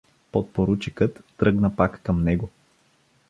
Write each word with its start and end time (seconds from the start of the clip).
Подпоручикът 0.31 1.23
тръгна 1.37 1.75
пак 1.75 1.99
към 2.03 2.23
него. 2.23 2.49